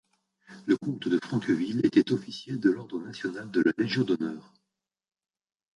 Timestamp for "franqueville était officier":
1.21-2.57